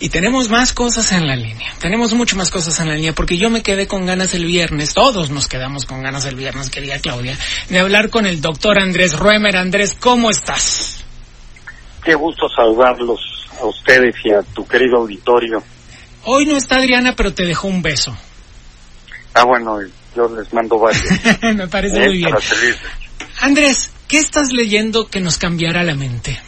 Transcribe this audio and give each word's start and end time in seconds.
Y 0.00 0.10
tenemos 0.10 0.50
más 0.50 0.74
cosas 0.74 1.12
en 1.12 1.26
la 1.26 1.34
línea. 1.34 1.72
Tenemos 1.78 2.12
mucho 2.12 2.36
más 2.36 2.50
cosas 2.50 2.78
en 2.80 2.88
la 2.88 2.94
línea 2.94 3.14
porque 3.14 3.38
yo 3.38 3.48
me 3.48 3.62
quedé 3.62 3.86
con 3.86 4.04
ganas 4.04 4.34
el 4.34 4.44
viernes, 4.44 4.92
todos 4.92 5.30
nos 5.30 5.48
quedamos 5.48 5.86
con 5.86 6.02
ganas 6.02 6.26
el 6.26 6.34
viernes, 6.34 6.68
querida 6.68 6.98
Claudia, 6.98 7.38
de 7.68 7.78
hablar 7.78 8.10
con 8.10 8.26
el 8.26 8.40
doctor 8.40 8.78
Andrés 8.78 9.18
Ruemer. 9.18 9.56
Andrés, 9.56 9.96
¿cómo 9.98 10.30
estás? 10.30 11.04
Qué 12.04 12.14
gusto 12.14 12.48
saludarlos 12.54 13.20
a 13.60 13.66
ustedes 13.66 14.14
y 14.24 14.32
a 14.32 14.42
tu 14.42 14.66
querido 14.66 14.98
auditorio. 14.98 15.62
Hoy 16.24 16.46
no 16.46 16.56
está 16.56 16.76
Adriana, 16.76 17.14
pero 17.16 17.32
te 17.32 17.44
dejó 17.44 17.68
un 17.68 17.80
beso. 17.80 18.16
Ah, 19.34 19.44
bueno, 19.44 19.78
yo 20.14 20.28
les 20.36 20.52
mando 20.52 20.78
varios. 20.78 21.02
me 21.54 21.68
parece 21.68 21.96
¿eh? 21.96 22.06
muy 22.08 22.16
bien. 22.18 22.34
Andrés, 23.40 23.90
¿qué 24.06 24.18
estás 24.18 24.52
leyendo 24.52 25.08
que 25.08 25.20
nos 25.20 25.38
cambiará 25.38 25.82
la 25.82 25.94
mente? 25.94 26.38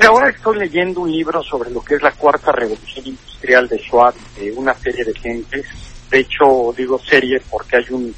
Y 0.00 0.04
ahora 0.04 0.30
estoy 0.30 0.58
leyendo 0.58 1.00
un 1.00 1.10
libro 1.10 1.42
sobre 1.42 1.70
lo 1.70 1.82
que 1.82 1.96
es 1.96 2.02
la 2.02 2.12
cuarta 2.12 2.52
revolución 2.52 3.06
industrial 3.06 3.68
de 3.68 3.78
Schwab, 3.78 4.14
de 4.38 4.52
una 4.52 4.74
serie 4.74 5.04
de 5.04 5.14
gentes. 5.14 5.66
De 6.10 6.20
hecho, 6.20 6.72
digo 6.76 6.98
serie 6.98 7.40
porque 7.50 7.76
hay 7.78 7.86
un 7.90 8.14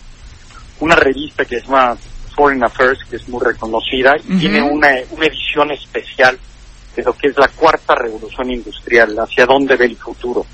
una 0.80 0.96
revista 0.96 1.44
que 1.44 1.60
se 1.60 1.66
llama 1.66 1.96
Foreign 2.34 2.64
Affairs, 2.64 3.00
que 3.08 3.16
es 3.16 3.28
muy 3.28 3.42
reconocida, 3.44 4.14
y 4.26 4.38
tiene 4.38 4.62
una, 4.62 4.88
una 5.10 5.26
edición 5.26 5.70
especial 5.72 6.38
de 6.96 7.02
lo 7.02 7.12
que 7.12 7.28
es 7.28 7.36
la 7.36 7.48
cuarta 7.48 7.94
revolución 7.94 8.50
industrial, 8.50 9.14
hacia 9.18 9.46
dónde 9.46 9.76
ve 9.76 9.86
el 9.86 9.96
futuro. 9.96 10.44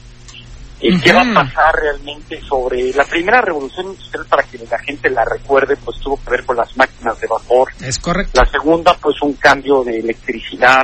¿Y 0.80 0.98
qué 1.00 1.12
va 1.12 1.22
a 1.22 1.34
pasar 1.34 1.74
realmente 1.74 2.40
sobre 2.42 2.92
la 2.92 3.04
primera 3.04 3.40
revolución 3.40 3.86
industrial 3.86 4.26
para 4.28 4.42
que 4.42 4.58
la 4.58 4.78
gente 4.80 5.08
la 5.08 5.24
recuerde? 5.24 5.76
Pues 5.76 5.98
tuvo 6.00 6.20
que 6.22 6.30
ver 6.30 6.44
con 6.44 6.56
las 6.56 6.76
máquinas 6.76 7.18
de 7.18 7.26
vapor, 7.26 7.68
Es 7.80 7.98
correcto. 7.98 8.42
la 8.42 8.50
segunda, 8.50 8.94
pues 9.00 9.16
un 9.22 9.34
cambio 9.34 9.82
de 9.84 10.00
electricidad, 10.00 10.82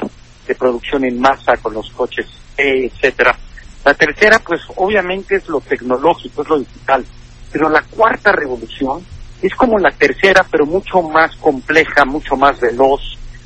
de 0.53 0.58
producción 0.58 1.05
en 1.05 1.19
masa 1.20 1.56
con 1.56 1.75
los 1.75 1.91
coches, 1.91 2.27
eh, 2.56 2.91
etcétera. 2.92 3.36
La 3.84 3.95
tercera, 3.95 4.39
pues 4.39 4.61
obviamente 4.77 5.36
es 5.36 5.48
lo 5.48 5.61
tecnológico, 5.61 6.42
es 6.42 6.48
lo 6.48 6.58
digital. 6.61 7.05
Pero 7.50 7.69
la 7.69 7.83
cuarta 7.83 8.33
revolución 8.33 9.05
es 9.42 9.55
como 9.55 9.78
la 9.78 9.91
tercera, 9.91 10.47
pero 10.50 10.64
mucho 10.67 11.03
más 11.03 11.34
compleja, 11.36 12.05
mucho 12.05 12.36
más 12.36 12.61
veloz, 12.61 13.00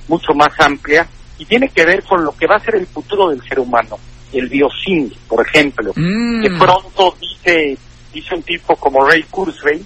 mucho 0.08 0.34
más 0.34 0.50
amplia, 0.60 1.06
y 1.38 1.44
tiene 1.46 1.68
que 1.70 1.84
ver 1.84 2.02
con 2.04 2.22
lo 2.24 2.36
que 2.36 2.46
va 2.46 2.56
a 2.56 2.60
ser 2.60 2.76
el 2.76 2.86
futuro 2.86 3.28
del 3.30 3.42
ser 3.48 3.58
humano. 3.60 3.98
El 4.32 4.48
biosync, 4.48 5.14
por 5.28 5.46
ejemplo 5.46 5.92
Mm. 5.96 6.42
que 6.42 6.50
pronto 6.50 7.14
dice, 7.20 7.78
dice 8.12 8.34
un 8.34 8.42
tipo 8.42 8.76
como 8.76 9.06
Ray 9.06 9.22
Kurzweil, 9.24 9.84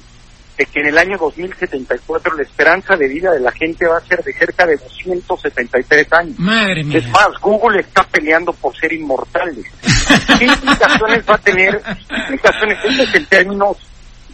de 0.61 0.67
que 0.67 0.81
en 0.81 0.89
el 0.89 0.99
año 0.99 1.17
2074 1.17 2.37
la 2.37 2.43
esperanza 2.43 2.95
de 2.95 3.09
vida 3.09 3.33
de 3.33 3.41
la 3.41 3.51
gente 3.51 3.87
va 3.87 3.97
a 3.97 4.01
ser 4.03 4.23
de 4.23 4.35
cerca 4.35 4.67
de 4.67 4.77
273 4.77 6.13
años. 6.13 6.39
Madre 6.39 6.85
mía. 6.85 6.99
Es 6.99 7.09
más, 7.09 7.29
Google 7.41 7.81
está 7.81 8.03
peleando 8.03 8.53
por 8.53 8.77
ser 8.77 8.93
inmortales. 8.93 9.65
¿Qué 10.39 10.45
implicaciones 10.45 11.25
va 11.27 11.35
a 11.37 11.39
tener? 11.39 11.81
¿Qué 11.81 12.15
implicaciones? 12.15 12.79
Eso 12.85 13.03
es 13.05 13.15
en 13.15 13.25
términos, 13.25 13.79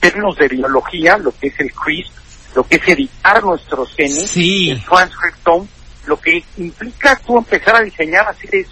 términos 0.01 0.37
de 0.37 0.49
biología, 0.49 1.17
lo 1.17 1.31
que 1.31 1.47
es 1.47 1.61
el 1.61 1.73
CRISP, 1.73 2.13
lo 2.57 2.67
que 2.67 2.75
es 2.75 2.89
editar 2.89 3.45
nuestros 3.45 3.95
genes, 3.95 4.29
Sí. 4.29 4.71
el 4.71 4.83
transcriptome, 4.85 5.69
lo 6.07 6.21
que 6.21 6.43
implica 6.57 7.21
tú 7.25 7.39
empezar 7.39 7.77
a 7.77 7.83
diseñar 7.83 8.27
seres, 8.41 8.67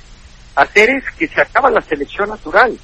a 0.56 0.67
seres 0.67 1.05
que 1.17 1.29
se 1.29 1.41
acaba 1.41 1.71
la 1.71 1.83
selección 1.83 2.31
natural. 2.31 2.77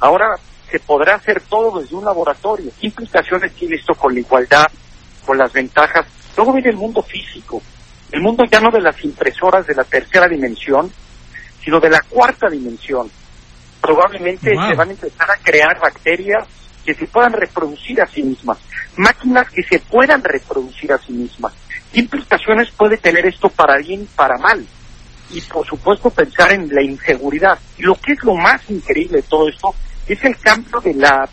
Ahora 0.00 0.34
se 0.70 0.80
podrá 0.80 1.14
hacer 1.16 1.40
todo 1.42 1.80
desde 1.80 1.94
un 1.96 2.04
laboratorio. 2.04 2.70
¿Qué 2.80 2.86
implicaciones 2.88 3.52
tiene 3.54 3.76
esto 3.76 3.94
con 3.94 4.12
la 4.14 4.20
igualdad, 4.20 4.66
con 5.24 5.38
las 5.38 5.52
ventajas? 5.52 6.06
Luego 6.36 6.52
viene 6.52 6.70
el 6.70 6.76
mundo 6.76 7.02
físico, 7.02 7.62
el 8.12 8.20
mundo 8.20 8.44
ya 8.50 8.60
no 8.60 8.70
de 8.70 8.80
las 8.80 9.02
impresoras 9.04 9.66
de 9.66 9.74
la 9.74 9.84
tercera 9.84 10.28
dimensión, 10.28 10.92
sino 11.64 11.80
de 11.80 11.90
la 11.90 12.00
cuarta 12.08 12.48
dimensión. 12.48 13.10
Probablemente 13.80 14.52
Wow. 14.54 14.68
se 14.68 14.74
van 14.74 14.88
a 14.88 14.92
empezar 14.92 15.30
a 15.30 15.36
crear 15.36 15.78
bacterias 15.80 16.46
que 16.84 16.94
se 16.94 17.06
puedan 17.06 17.32
reproducir 17.32 18.00
a 18.00 18.06
sí 18.06 18.22
mismas, 18.22 18.58
máquinas 18.96 19.50
que 19.50 19.62
se 19.62 19.78
puedan 19.80 20.22
reproducir 20.22 20.92
a 20.92 20.98
sí 20.98 21.12
mismas. 21.12 21.52
¿Qué 21.92 22.00
implicaciones 22.00 22.70
puede 22.70 22.96
tener 22.96 23.26
esto 23.26 23.48
para 23.48 23.76
bien, 23.78 24.08
para 24.16 24.38
mal? 24.38 24.64
Y 25.30 25.40
por 25.40 25.66
supuesto 25.66 26.10
pensar 26.10 26.52
en 26.52 26.68
la 26.72 26.82
inseguridad. 26.82 27.58
Y 27.78 27.82
lo 27.82 27.94
que 27.96 28.12
es 28.12 28.22
lo 28.22 28.34
más 28.36 28.60
increíble 28.70 29.18
de 29.18 29.22
todo 29.28 29.48
esto 29.48 29.74
es 30.08 30.24
el 30.24 30.36
cambio 30.38 30.80
de 30.80 30.94
la 30.94 31.28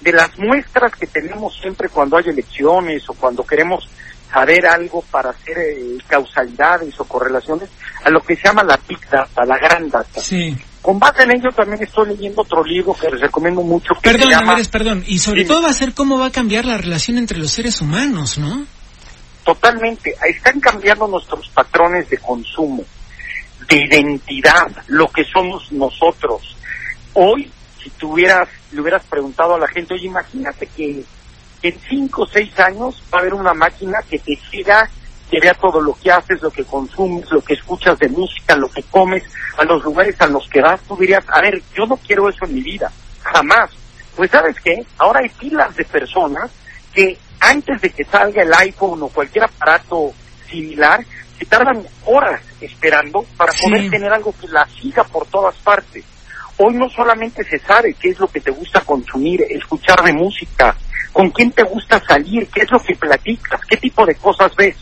de 0.00 0.12
las 0.12 0.38
muestras 0.38 0.94
que 0.94 1.08
tenemos 1.08 1.58
siempre 1.60 1.88
cuando 1.88 2.16
hay 2.16 2.28
elecciones 2.28 3.08
o 3.08 3.14
cuando 3.14 3.44
queremos 3.44 3.88
saber 4.32 4.64
algo 4.66 5.02
para 5.10 5.30
hacer 5.30 5.58
eh, 5.58 5.98
causalidades 6.06 6.98
o 7.00 7.04
correlaciones 7.04 7.68
a 8.04 8.10
lo 8.10 8.20
que 8.20 8.36
se 8.36 8.42
llama 8.44 8.62
la 8.62 8.78
big 8.88 9.00
data, 9.10 9.44
la 9.44 9.58
gran 9.58 9.88
data. 9.88 10.20
Sí. 10.20 10.56
Con 10.80 11.00
base 11.00 11.24
en 11.24 11.32
ello 11.32 11.50
también 11.50 11.82
estoy 11.82 12.10
leyendo 12.10 12.42
otro 12.42 12.62
libro 12.62 12.94
que 12.94 13.10
les 13.10 13.20
recomiendo 13.20 13.62
mucho 13.62 13.94
que 13.94 14.10
Perdón, 14.10 14.28
se 14.28 14.30
llama 14.30 14.52
Andrés, 14.52 14.68
perdón. 14.68 15.04
Y 15.06 15.18
sobre 15.18 15.44
todo 15.44 15.62
va 15.62 15.70
a 15.70 15.74
ser 15.74 15.94
cómo 15.94 16.18
va 16.18 16.26
a 16.26 16.32
cambiar 16.32 16.64
la 16.64 16.78
relación 16.78 17.18
entre 17.18 17.38
los 17.38 17.50
seres 17.50 17.80
humanos, 17.80 18.38
¿no? 18.38 18.66
totalmente, 19.48 20.14
están 20.28 20.60
cambiando 20.60 21.06
nuestros 21.06 21.48
patrones 21.48 22.06
de 22.10 22.18
consumo, 22.18 22.84
de 23.66 23.76
identidad, 23.76 24.66
lo 24.88 25.06
que 25.08 25.24
somos 25.24 25.72
nosotros. 25.72 26.54
Hoy, 27.14 27.50
si 27.88 27.98
tuvieras, 27.98 28.48
le 28.72 28.80
hubieras 28.80 29.02
preguntado 29.04 29.54
a 29.54 29.58
la 29.58 29.68
gente, 29.68 29.94
oye, 29.94 30.06
imagínate 30.06 30.66
que 30.66 31.04
en 31.62 31.80
cinco 31.88 32.22
o 32.22 32.26
seis 32.26 32.58
años 32.60 33.02
va 33.12 33.18
a 33.18 33.20
haber 33.22 33.34
una 33.34 33.54
máquina 33.54 33.98
que 34.08 34.18
te 34.18 34.38
siga, 34.50 34.88
que 35.30 35.40
vea 35.40 35.54
todo 35.54 35.80
lo 35.80 35.94
que 35.94 36.10
haces, 36.10 36.40
lo 36.42 36.50
que 36.50 36.64
consumes, 36.64 37.30
lo 37.30 37.42
que 37.42 37.54
escuchas 37.54 37.98
de 37.98 38.08
música, 38.08 38.56
lo 38.56 38.68
que 38.70 38.82
comes, 38.84 39.24
a 39.56 39.64
los 39.64 39.82
lugares 39.82 40.20
a 40.20 40.26
los 40.26 40.48
que 40.48 40.60
vas, 40.60 40.80
tú 40.82 40.96
dirías, 40.96 41.24
a 41.28 41.40
ver, 41.40 41.60
yo 41.74 41.86
no 41.86 41.96
quiero 41.96 42.28
eso 42.28 42.44
en 42.44 42.54
mi 42.54 42.62
vida, 42.62 42.90
jamás. 43.22 43.70
Pues 44.16 44.30
sabes 44.30 44.56
qué, 44.62 44.84
ahora 44.98 45.20
hay 45.22 45.28
filas 45.28 45.74
de 45.76 45.84
personas 45.84 46.50
que 46.92 47.18
antes 47.40 47.80
de 47.80 47.90
que 47.90 48.04
salga 48.04 48.42
el 48.42 48.52
iPhone 48.54 49.02
o 49.02 49.08
cualquier 49.08 49.44
aparato 49.44 50.12
similar, 50.48 51.04
se 51.38 51.44
tardan 51.46 51.86
horas 52.04 52.40
esperando 52.60 53.24
para 53.36 53.52
Sí. 53.52 53.62
poder 53.68 53.90
tener 53.90 54.12
algo 54.12 54.34
que 54.40 54.48
la 54.48 54.66
siga 54.66 55.04
por 55.04 55.26
todas 55.26 55.54
partes. 55.56 56.04
Hoy 56.58 56.74
no 56.74 56.88
solamente 56.90 57.44
se 57.44 57.58
sabe 57.58 57.94
qué 57.94 58.10
es 58.10 58.18
lo 58.18 58.26
que 58.26 58.40
te 58.40 58.50
gusta 58.50 58.80
consumir, 58.80 59.42
escuchar 59.48 60.02
de 60.02 60.12
música, 60.12 60.76
con 61.12 61.30
quién 61.30 61.52
te 61.52 61.62
gusta 61.62 62.02
salir, 62.04 62.48
qué 62.48 62.62
es 62.62 62.70
lo 62.70 62.80
que 62.80 62.96
platicas, 62.96 63.60
qué 63.68 63.76
tipo 63.76 64.04
de 64.04 64.16
cosas 64.16 64.54
ves. 64.56 64.76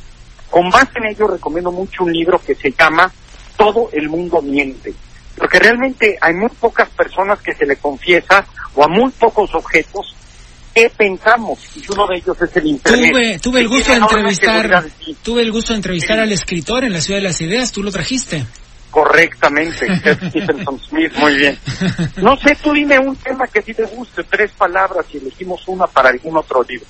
Con 0.50 0.70
base 0.70 0.92
en 0.97 1.06
ello 1.06 1.26
recomiendo 1.28 1.70
mucho 1.70 2.04
un 2.04 2.12
libro 2.12 2.38
que 2.38 2.54
se 2.54 2.72
llama 2.72 3.12
Todo 3.56 3.91
el 3.92 4.09
mundo 4.09 4.41
miente. 4.41 4.94
Porque 5.36 5.59
realmente 5.59 6.16
hay 6.20 6.34
muy 6.34 6.48
pocas 6.48 6.88
personas 6.91 7.41
que 7.41 7.54
se 7.54 7.66
le 7.66 7.76
confiesa 7.76 8.47
o 8.75 8.82
a 8.82 8.88
muy 8.88 9.10
pocos 9.12 9.54
objetos 9.54 10.16
qué 10.75 10.91
pensamos 10.91 11.59
y 11.75 11.91
uno 11.91 12.06
de 12.06 12.16
ellos 12.16 12.36
es 12.42 12.56
el 12.56 12.66
internet. 12.66 13.10
Tuve, 13.10 13.38
tuve 13.38 13.60
el 13.60 13.69
gusto 13.69 13.92
de 13.92 13.98
entrevistar, 13.98 14.84
tuve 15.22 15.42
el 15.42 15.53
gusto 15.53 15.72
de 15.72 15.76
entrevistar 15.76 16.19
al 16.19 16.32
escritor 16.32 16.84
en 16.84 16.92
la 16.92 17.00
Ciudad 17.00 17.20
de 17.20 17.25
las 17.25 17.41
Ideas, 17.41 17.72
tú 17.72 17.82
lo 17.82 17.91
trajiste. 17.91 18.44
Correctamente, 18.97 19.95
Stephenson 20.31 20.81
Smith, 20.81 21.13
muy 21.19 21.37
bien. 21.37 21.59
No 22.16 22.34
sé, 22.39 22.57
tú 22.63 22.72
dime 22.72 22.98
un 22.98 23.15
tema 23.15 23.47
que 23.47 23.59
a 23.59 23.63
ti 23.63 23.75
te 23.75 23.84
guste, 23.84 24.25
tres 24.25 24.53
palabras 24.53 25.04
y 25.13 25.19
elegimos 25.19 25.69
una 25.69 25.87
para 25.87 26.09
algún 26.09 26.39
otro 26.39 26.63
libro. 26.63 26.87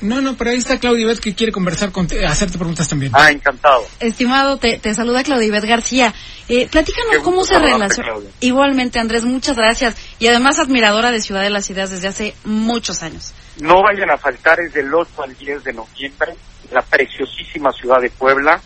No, 0.00 0.20
no, 0.20 0.36
pero 0.36 0.50
ahí 0.50 0.58
está 0.58 0.78
Claudia 0.78 1.02
Ibet 1.02 1.18
que 1.18 1.34
quiere 1.34 1.50
conversar 1.50 1.90
con, 1.90 2.06
hacerte 2.06 2.56
preguntas 2.56 2.88
también. 2.88 3.10
Ah, 3.16 3.32
encantado. 3.32 3.82
Estimado, 3.98 4.58
te, 4.58 4.78
te 4.78 4.94
saluda 4.94 5.24
Claudia 5.24 5.48
Ivette 5.48 5.66
García. 5.66 6.14
Eh, 6.48 6.68
platícanos 6.70 7.18
cómo 7.24 7.42
se 7.42 7.58
relaciona. 7.58 8.12
Igualmente, 8.38 9.00
Andrés, 9.00 9.24
muchas 9.24 9.56
gracias. 9.56 9.96
Y 10.20 10.28
además 10.28 10.60
admiradora 10.60 11.10
de 11.10 11.20
Ciudad 11.20 11.42
de 11.42 11.50
las 11.50 11.68
Ideas 11.68 11.90
desde 11.90 12.06
hace 12.06 12.34
muchos 12.44 13.02
años. 13.02 13.34
No 13.58 13.82
vayan 13.82 14.08
a 14.08 14.18
faltar, 14.18 14.60
es 14.60 14.72
del 14.72 14.94
8 14.94 15.10
al 15.24 15.36
10 15.36 15.64
de 15.64 15.72
noviembre, 15.72 16.32
la 16.70 16.82
preciosísima 16.82 17.72
ciudad 17.72 18.00
de 18.00 18.10
Puebla. 18.10 18.60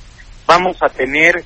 Vamos 0.46 0.76
a 0.82 0.90
tener 0.90 1.42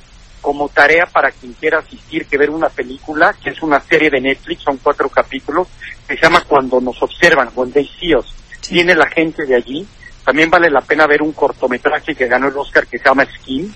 como 0.48 0.70
tarea 0.70 1.04
para 1.04 1.30
quien 1.30 1.52
quiera 1.52 1.80
asistir 1.80 2.24
que 2.24 2.38
ver 2.38 2.48
una 2.48 2.70
película, 2.70 3.34
que 3.34 3.50
es 3.50 3.62
una 3.62 3.82
serie 3.82 4.08
de 4.08 4.18
Netflix, 4.18 4.62
son 4.62 4.78
cuatro 4.78 5.10
capítulos, 5.10 5.68
que 6.08 6.14
se 6.14 6.22
llama 6.22 6.42
Cuando 6.48 6.80
nos 6.80 7.02
observan, 7.02 7.50
When 7.54 7.70
They 7.70 7.86
See 7.86 8.16
Us. 8.16 8.34
Viene 8.70 8.94
la 8.94 9.06
gente 9.10 9.44
de 9.44 9.56
allí 9.56 9.86
También 10.24 10.48
vale 10.48 10.70
la 10.70 10.80
pena 10.80 11.06
ver 11.06 11.20
un 11.20 11.32
cortometraje 11.32 12.14
que 12.14 12.26
ganó 12.28 12.48
el 12.48 12.56
Oscar 12.56 12.86
que 12.86 12.96
se 12.96 13.04
llama 13.04 13.26
Skin, 13.26 13.74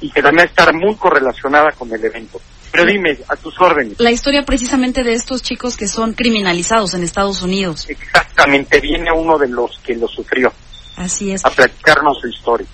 y 0.00 0.10
que 0.12 0.22
también 0.22 0.46
está 0.46 0.70
muy 0.72 0.94
correlacionada 0.94 1.72
con 1.72 1.92
el 1.92 2.04
evento. 2.04 2.40
Pero 2.70 2.84
dime, 2.84 3.18
a 3.26 3.34
tus 3.34 3.60
órdenes. 3.60 3.98
La 3.98 4.12
historia 4.12 4.44
precisamente 4.44 5.02
de 5.02 5.14
estos 5.14 5.42
chicos 5.42 5.76
que 5.76 5.88
son 5.88 6.12
criminalizados 6.12 6.94
en 6.94 7.02
Estados 7.02 7.42
Unidos. 7.42 7.90
Exactamente, 7.90 8.78
viene 8.78 9.10
uno 9.10 9.36
de 9.36 9.48
los 9.48 9.76
que 9.80 9.96
lo 9.96 10.06
sufrió. 10.06 10.52
Así 10.96 11.32
es. 11.32 11.44
A 11.44 11.50
platicarnos 11.50 12.20
su 12.20 12.28
historia. 12.28 12.68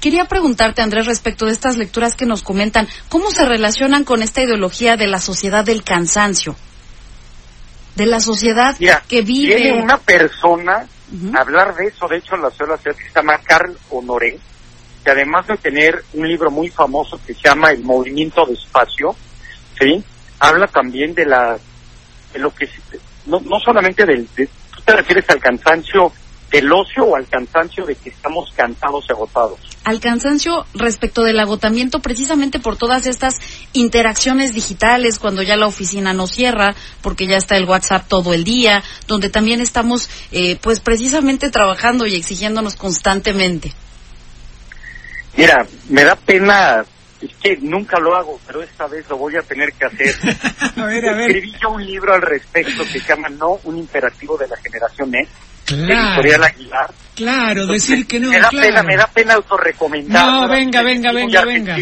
Quería 0.00 0.26
preguntarte, 0.26 0.80
Andrés, 0.80 1.06
respecto 1.06 1.46
de 1.46 1.52
estas 1.52 1.76
lecturas 1.76 2.14
que 2.14 2.26
nos 2.26 2.42
comentan, 2.42 2.86
¿cómo 3.08 3.30
se 3.30 3.44
relacionan 3.44 4.04
con 4.04 4.22
esta 4.22 4.42
ideología 4.42 4.96
de 4.96 5.08
la 5.08 5.18
sociedad 5.18 5.64
del 5.64 5.82
cansancio? 5.82 6.54
De 7.96 8.06
la 8.06 8.20
sociedad 8.20 8.76
que 9.08 9.22
vive... 9.22 9.56
Tiene 9.56 9.82
una 9.82 9.98
persona 9.98 10.86
hablar 11.34 11.74
de 11.74 11.86
eso, 11.86 12.06
de 12.06 12.18
hecho, 12.18 12.36
la 12.36 12.50
ciudad 12.50 12.78
que 12.80 12.92
se 12.92 13.14
llama 13.14 13.38
Carl 13.38 13.76
Honoré, 13.90 14.38
que 15.04 15.10
además 15.10 15.46
de 15.48 15.56
tener 15.56 16.04
un 16.12 16.28
libro 16.28 16.50
muy 16.50 16.68
famoso 16.68 17.20
que 17.26 17.34
se 17.34 17.48
llama 17.48 17.70
El 17.70 17.82
Movimiento 17.82 18.44
de 18.46 18.54
Espacio, 18.54 19.16
¿sí? 19.80 20.04
Habla 20.38 20.66
también 20.68 21.14
de 21.14 21.26
la, 21.26 21.58
de 22.32 22.38
lo 22.38 22.54
que, 22.54 22.68
no, 23.26 23.40
no 23.40 23.58
solamente 23.58 24.04
del, 24.04 24.28
de, 24.36 24.46
tú 24.46 24.82
te 24.84 24.92
refieres 24.94 25.28
al 25.30 25.40
cansancio 25.40 26.12
del 26.50 26.72
ocio 26.72 27.04
o 27.04 27.16
al 27.16 27.28
cansancio 27.28 27.84
de 27.84 27.94
que 27.94 28.10
estamos 28.10 28.52
cansados 28.56 29.04
y 29.08 29.12
agotados. 29.12 29.58
Al 29.84 30.00
cansancio 30.00 30.66
respecto 30.74 31.22
del 31.22 31.40
agotamiento 31.40 32.00
precisamente 32.00 32.58
por 32.58 32.76
todas 32.76 33.06
estas 33.06 33.34
interacciones 33.72 34.54
digitales 34.54 35.18
cuando 35.18 35.42
ya 35.42 35.56
la 35.56 35.66
oficina 35.66 36.12
no 36.12 36.26
cierra, 36.26 36.74
porque 37.02 37.26
ya 37.26 37.36
está 37.36 37.56
el 37.56 37.68
WhatsApp 37.68 38.08
todo 38.08 38.32
el 38.32 38.44
día, 38.44 38.82
donde 39.06 39.28
también 39.28 39.60
estamos 39.60 40.08
eh, 40.32 40.56
pues 40.60 40.80
precisamente 40.80 41.50
trabajando 41.50 42.06
y 42.06 42.14
exigiéndonos 42.14 42.76
constantemente. 42.76 43.72
Mira, 45.36 45.66
me 45.88 46.04
da 46.04 46.16
pena 46.16 46.84
es 47.20 47.34
que 47.34 47.56
nunca 47.56 47.98
lo 47.98 48.14
hago, 48.14 48.40
pero 48.46 48.62
esta 48.62 48.86
vez 48.86 49.08
lo 49.08 49.16
voy 49.16 49.36
a 49.36 49.42
tener 49.42 49.72
que 49.72 49.86
hacer. 49.86 50.14
a 50.76 50.84
ver, 50.84 51.08
a 51.08 51.16
ver. 51.16 51.30
Escribí 51.30 51.52
yo 51.60 51.70
un 51.70 51.84
libro 51.84 52.14
al 52.14 52.22
respecto 52.22 52.84
que 52.84 53.00
se 53.00 53.08
llama 53.08 53.28
No, 53.28 53.58
un 53.64 53.76
imperativo 53.76 54.36
de 54.38 54.46
la 54.46 54.56
generación 54.56 55.14
E. 55.14 55.26
Claro. 55.68 56.44
Aguilar. 56.44 56.90
Claro, 57.14 57.66
decir 57.66 58.06
que 58.06 58.20
no. 58.20 58.30
Me 58.30 58.40
da 58.40 58.48
claro. 58.48 58.68
pena, 58.68 58.82
me 58.84 58.96
da 58.96 59.06
pena 59.08 59.34
autorrecomendar. 59.34 60.24
No, 60.24 60.48
venga, 60.48 60.82
venga, 60.82 61.12
venga, 61.12 61.44
venga. 61.44 61.76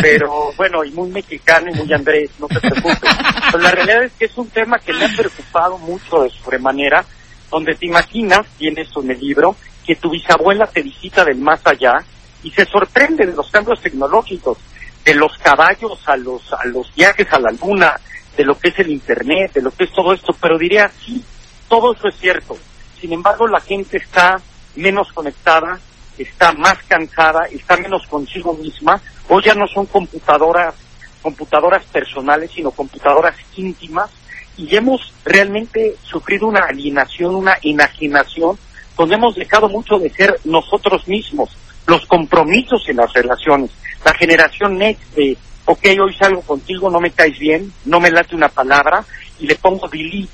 Pero 0.00 0.52
bueno, 0.56 0.84
y 0.84 0.90
muy 0.92 1.08
mexicano 1.10 1.70
y 1.72 1.74
muy 1.74 1.92
Andrés, 1.92 2.30
no 2.38 2.46
te 2.46 2.60
preocupes. 2.60 3.10
Pero 3.50 3.58
la 3.62 3.70
realidad 3.70 4.04
es 4.04 4.12
que 4.12 4.26
es 4.26 4.36
un 4.36 4.48
tema 4.50 4.78
que 4.78 4.92
me 4.92 5.06
ha 5.06 5.08
preocupado 5.08 5.78
mucho 5.78 6.22
de 6.22 6.30
sobremanera, 6.30 7.04
donde 7.50 7.74
te 7.74 7.86
imaginas, 7.86 8.46
tienes 8.58 8.88
en 8.94 9.10
el 9.10 9.18
libro, 9.18 9.56
que 9.84 9.96
tu 9.96 10.10
bisabuela 10.10 10.66
te 10.66 10.82
visita 10.82 11.24
del 11.24 11.38
más 11.38 11.60
allá 11.64 11.94
y 12.42 12.50
se 12.50 12.64
sorprende 12.66 13.26
de 13.26 13.32
los 13.32 13.50
cambios 13.50 13.80
tecnológicos, 13.80 14.58
de 15.04 15.14
los 15.14 15.36
caballos 15.38 15.98
a 16.06 16.16
los, 16.16 16.52
a 16.52 16.64
los 16.66 16.94
viajes 16.94 17.26
a 17.32 17.40
la 17.40 17.50
luna, 17.50 17.98
de 18.36 18.44
lo 18.44 18.58
que 18.58 18.68
es 18.68 18.78
el 18.78 18.90
internet, 18.90 19.54
de 19.54 19.62
lo 19.62 19.70
que 19.70 19.84
es 19.84 19.92
todo 19.92 20.12
esto, 20.12 20.34
pero 20.40 20.58
diría, 20.58 20.90
sí, 21.04 21.24
todo 21.68 21.94
eso 21.94 22.08
es 22.08 22.16
cierto. 22.16 22.56
Sin 23.00 23.12
embargo, 23.12 23.46
la 23.48 23.60
gente 23.60 23.96
está 23.96 24.40
menos 24.76 25.12
conectada, 25.12 25.78
está 26.18 26.52
más 26.52 26.76
cansada, 26.86 27.46
está 27.50 27.76
menos 27.76 28.06
consigo 28.06 28.54
misma. 28.54 29.00
Hoy 29.28 29.42
ya 29.44 29.54
no 29.54 29.66
son 29.66 29.86
computadoras, 29.86 30.74
computadoras 31.22 31.84
personales, 31.86 32.50
sino 32.54 32.70
computadoras 32.70 33.36
íntimas. 33.56 34.10
Y 34.56 34.76
hemos 34.76 35.14
realmente 35.24 35.96
sufrido 36.02 36.46
una 36.46 36.60
alienación, 36.60 37.34
una 37.34 37.56
enajenación, 37.62 38.58
donde 38.96 39.14
hemos 39.14 39.34
dejado 39.34 39.68
mucho 39.68 39.98
de 39.98 40.10
ser 40.10 40.38
nosotros 40.44 41.08
mismos 41.08 41.56
los 41.86 42.04
compromisos 42.06 42.88
en 42.88 42.96
las 42.96 43.12
relaciones. 43.12 43.70
La 44.04 44.14
generación 44.14 44.78
next 44.78 45.14
de, 45.14 45.36
ok, 45.64 45.84
hoy 46.00 46.14
salgo 46.14 46.42
contigo, 46.42 46.90
no 46.90 47.00
me 47.00 47.10
caes 47.10 47.38
bien, 47.38 47.72
no 47.84 47.98
me 47.98 48.10
late 48.10 48.36
una 48.36 48.48
palabra 48.48 49.04
y 49.38 49.46
le 49.46 49.56
pongo 49.56 49.88
delete. 49.88 50.28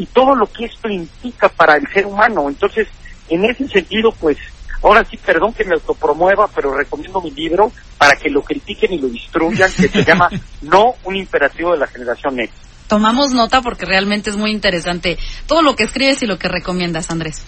Y 0.00 0.06
todo 0.06 0.34
lo 0.34 0.50
que 0.50 0.64
esto 0.64 0.88
implica 0.88 1.50
para 1.50 1.76
el 1.76 1.86
ser 1.92 2.06
humano. 2.06 2.48
Entonces, 2.48 2.88
en 3.28 3.44
ese 3.44 3.68
sentido, 3.68 4.10
pues, 4.12 4.38
ahora 4.82 5.04
sí, 5.04 5.18
perdón 5.18 5.52
que 5.52 5.62
me 5.62 5.74
autopromueva, 5.74 6.48
pero 6.54 6.74
recomiendo 6.74 7.20
mi 7.20 7.30
libro 7.32 7.70
para 7.98 8.16
que 8.16 8.30
lo 8.30 8.40
critiquen 8.40 8.94
y 8.94 8.98
lo 8.98 9.08
destruyan, 9.08 9.70
que 9.70 9.88
se 9.88 10.02
llama 10.02 10.30
No, 10.62 10.94
un 11.04 11.16
imperativo 11.16 11.72
de 11.72 11.80
la 11.80 11.86
generación 11.86 12.36
next. 12.36 12.54
Tomamos 12.88 13.32
nota 13.32 13.60
porque 13.60 13.84
realmente 13.84 14.30
es 14.30 14.36
muy 14.36 14.52
interesante 14.52 15.18
todo 15.46 15.60
lo 15.60 15.76
que 15.76 15.84
escribes 15.84 16.22
y 16.22 16.26
lo 16.26 16.38
que 16.38 16.48
recomiendas, 16.48 17.10
Andrés. 17.10 17.44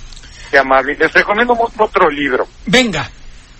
Qué 0.51 0.59
amable. 0.59 0.95
Les 0.97 1.11
recomiendo 1.11 1.55
otro 1.79 2.11
libro. 2.11 2.47
Venga. 2.67 3.11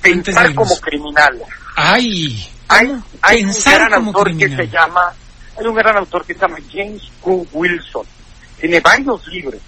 Pensar 0.03 0.55
como 0.55 0.77
criminal. 0.77 1.41
Ay. 1.77 2.47
Hay, 2.69 2.93
hay 3.23 3.43
un 3.43 3.55
gran 3.65 3.91
como 3.91 4.11
autor 4.11 4.25
criminal. 4.25 4.51
que 4.51 4.67
se 4.67 4.71
llama, 4.71 5.15
hay 5.59 5.67
un 5.67 5.75
gran 5.75 5.97
autor 5.97 6.27
que 6.27 6.35
se 6.35 6.41
llama 6.41 6.59
James 6.71 7.03
Q. 7.23 7.47
Wilson. 7.55 8.07
Tiene 8.63 8.79
varios 8.79 9.27
libros 9.27 9.61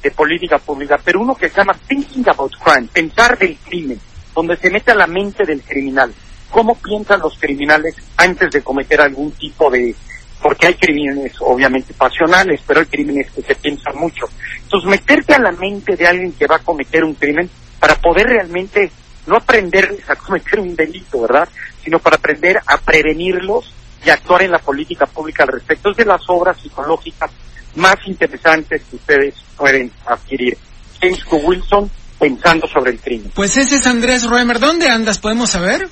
de 0.00 0.12
política 0.12 0.58
pública, 0.58 0.96
pero 1.02 1.20
uno 1.20 1.34
que 1.34 1.48
se 1.48 1.56
llama 1.56 1.76
Thinking 1.88 2.28
About 2.28 2.54
Crime, 2.62 2.86
pensar 2.92 3.36
del 3.36 3.56
crimen, 3.56 4.00
donde 4.32 4.56
se 4.56 4.70
mete 4.70 4.92
a 4.92 4.94
la 4.94 5.08
mente 5.08 5.44
del 5.44 5.60
criminal. 5.60 6.14
¿Cómo 6.48 6.76
piensan 6.76 7.18
los 7.18 7.36
criminales 7.36 7.96
antes 8.16 8.52
de 8.52 8.62
cometer 8.62 9.00
algún 9.00 9.32
tipo 9.32 9.68
de... 9.72 9.92
Porque 10.40 10.68
hay 10.68 10.74
crímenes 10.74 11.32
obviamente 11.40 11.92
pasionales, 11.94 12.60
pero 12.64 12.78
hay 12.78 12.86
crímenes 12.86 13.28
que 13.32 13.42
se 13.42 13.56
piensan 13.56 13.98
mucho. 13.98 14.26
Entonces, 14.62 14.88
meterte 14.88 15.34
a 15.34 15.40
la 15.40 15.50
mente 15.50 15.96
de 15.96 16.06
alguien 16.06 16.30
que 16.30 16.46
va 16.46 16.56
a 16.56 16.60
cometer 16.60 17.02
un 17.02 17.14
crimen 17.14 17.50
para 17.80 17.96
poder 17.96 18.28
realmente 18.28 18.92
no 19.26 19.34
aprenderles 19.34 20.08
a 20.08 20.14
cometer 20.14 20.60
un 20.60 20.76
delito, 20.76 21.22
¿verdad? 21.22 21.48
Sino 21.82 21.98
para 21.98 22.14
aprender 22.14 22.60
a 22.64 22.76
prevenirlos 22.78 23.74
y 24.06 24.10
actuar 24.10 24.42
en 24.42 24.52
la 24.52 24.60
política 24.60 25.06
pública 25.06 25.42
al 25.42 25.48
respecto. 25.48 25.90
Es 25.90 25.96
de 25.96 26.04
las 26.04 26.22
obras 26.28 26.56
psicológicas 26.60 27.32
más 27.78 27.96
interesantes 28.06 28.82
que 28.90 28.96
ustedes 28.96 29.34
pueden 29.56 29.90
adquirir. 30.06 30.58
James 31.00 31.24
Q. 31.24 31.36
Wilson, 31.36 31.90
pensando 32.18 32.66
sobre 32.66 32.92
el 32.92 33.00
crimen. 33.00 33.30
Pues 33.34 33.56
ese 33.56 33.76
es 33.76 33.86
Andrés 33.86 34.24
Roemer. 34.24 34.58
¿Dónde 34.58 34.88
andas? 34.88 35.18
¿Podemos 35.18 35.50
saber? 35.50 35.88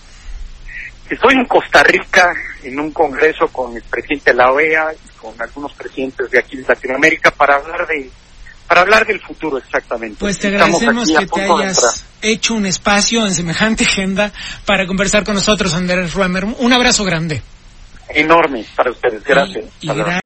Estoy 1.09 1.35
en 1.35 1.45
Costa 1.45 1.85
Rica 1.85 2.33
en 2.65 2.81
un 2.81 2.91
congreso 2.91 3.47
con 3.49 3.77
el 3.77 3.83
presidente 3.85 4.33
de 4.33 4.37
la 4.37 4.51
OEA 4.51 4.93
y 4.93 5.19
con 5.19 5.41
algunos 5.41 5.73
presidentes 5.75 6.29
de 6.31 6.39
aquí 6.39 6.57
de 6.57 6.65
Latinoamérica 6.65 7.31
para 7.31 7.57
hablar 7.57 7.87
de 7.87 8.11
para 8.67 8.81
hablar 8.81 9.07
del 9.07 9.21
futuro 9.21 9.59
exactamente. 9.59 10.17
Pues 10.19 10.41
te 10.41 10.49
agradecemos 10.49 11.09
que 11.09 11.27
te 11.27 11.43
hayas 11.43 12.05
hecho 12.21 12.55
un 12.55 12.67
espacio 12.67 13.25
en 13.25 13.33
semejante 13.33 13.85
agenda 13.85 14.33
para 14.65 14.89
conversar 14.89 15.23
con 15.23 15.37
nosotros, 15.37 15.73
Andrés 15.75 16.15
Roemer. 16.15 16.45
Un 16.45 16.73
abrazo 16.73 17.05
grande. 17.05 17.41
Enorme 18.09 18.65
para 18.75 18.91
ustedes. 18.91 19.23
Gracias. 19.23 19.67
Y, 19.81 19.89
y 19.89 20.26